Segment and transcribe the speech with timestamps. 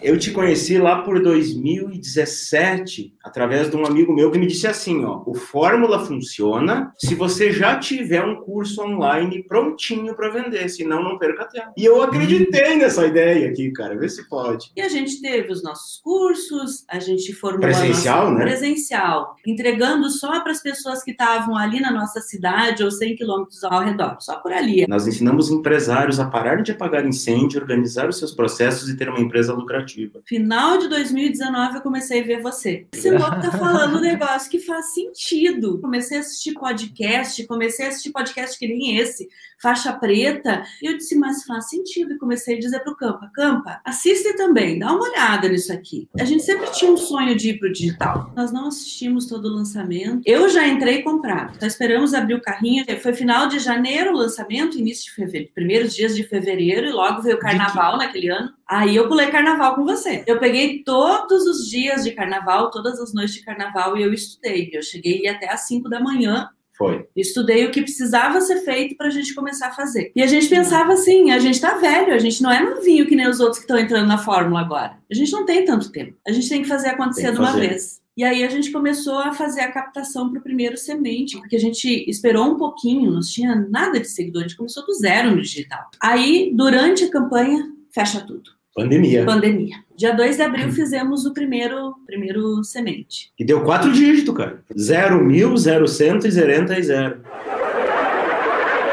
[0.00, 5.04] Eu te conheci lá por 2017, através de um amigo meu que me disse assim,
[5.04, 11.02] ó, o Fórmula funciona se você já tiver um curso online prontinho para vender, senão
[11.02, 11.72] não perca tempo.
[11.76, 14.70] E eu acreditei nessa ideia aqui, cara, vê se pode.
[14.76, 18.38] E a gente teve os nossos cursos, a gente formou presencial, nossa...
[18.38, 18.44] né?
[18.44, 23.64] Presencial, entregando só para as pessoas que estavam ali na nossa cidade ou 100 quilômetros
[23.64, 24.86] ao redor, só por ali.
[24.88, 29.20] Nós ensinamos empresários a parar de apagar incêndio, organizar os seus processos e ter uma
[29.20, 29.87] empresa lucrativa.
[30.24, 32.86] Final de 2019 eu comecei a ver você.
[32.92, 35.78] Esse louco tá falando um negócio que faz sentido.
[35.80, 39.28] Comecei a assistir podcast, comecei a assistir podcast que nem esse,
[39.60, 42.14] faixa preta, e eu disse, mas faz sentido.
[42.14, 46.08] E comecei a dizer pro Campa, Campa, assiste também, dá uma olhada nisso aqui.
[46.18, 48.32] A gente sempre tinha um sonho de ir pro digital.
[48.36, 50.22] Nós não assistimos todo o lançamento.
[50.24, 51.58] Eu já entrei comprado.
[51.60, 52.84] Nós esperamos abrir o carrinho.
[53.00, 57.22] Foi final de janeiro o lançamento, início de fevereiro, primeiros dias de fevereiro, e logo
[57.22, 58.52] veio o carnaval naquele ano.
[58.66, 60.24] Aí eu pulei carnaval com você.
[60.26, 64.70] Eu peguei todos os dias de carnaval, todas as noites de carnaval, e eu estudei.
[64.72, 67.08] Eu cheguei até às 5 da manhã Foi.
[67.16, 70.12] Estudei o que precisava ser feito para a gente começar a fazer.
[70.14, 73.16] E a gente pensava assim: a gente tá velho, a gente não é novinho que
[73.16, 74.96] nem os outros que estão entrando na fórmula agora.
[75.10, 76.16] A gente não tem tanto tempo.
[76.26, 77.68] A gente tem que fazer acontecer que de uma fazer.
[77.68, 78.00] vez.
[78.16, 81.60] E aí a gente começou a fazer a captação para o primeiro semente, porque a
[81.60, 85.40] gente esperou um pouquinho, não tinha nada de seguidor, a gente começou do zero no
[85.40, 85.88] digital.
[86.02, 88.57] Aí, durante a campanha, fecha tudo.
[88.78, 89.26] Pandemia.
[89.26, 89.76] Pandemia.
[89.96, 93.32] Dia 2 de abril fizemos o primeiro, primeiro semente.
[93.36, 94.62] E deu quatro dígitos, cara.
[94.78, 97.20] Zero mil, zero cento e zerenta e zero.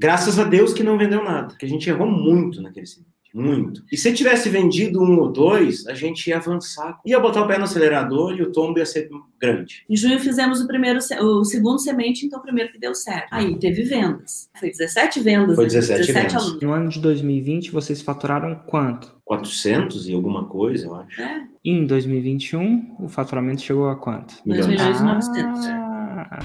[0.00, 1.54] Graças a Deus que não vendeu nada.
[1.58, 3.15] Que a gente errou muito naquele semente.
[3.36, 3.84] Muito.
[3.92, 6.98] E se tivesse vendido um ou dois, a gente ia avançar.
[7.04, 9.84] Ia botar o pé no acelerador e o tombo ia ser grande.
[9.90, 13.28] Em junho fizemos o primeiro, o segundo semente, então o primeiro que deu certo.
[13.30, 14.48] Aí teve vendas.
[14.58, 15.54] Foi 17 vendas.
[15.54, 15.70] Foi né?
[15.70, 16.34] 17 vendas.
[16.34, 16.62] alunos.
[16.62, 19.14] No ano de 2020, vocês faturaram quanto?
[19.26, 21.20] 400 e alguma coisa, eu acho.
[21.20, 24.36] É, E em 2021, o faturamento chegou a quanto?
[24.46, 25.66] 2 milhões e 900.
[25.66, 26.38] Ah,